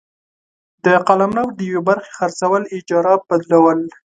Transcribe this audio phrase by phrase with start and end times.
[0.85, 3.79] د قلمرو د یوې برخي خرڅول، اجاره، بدلول،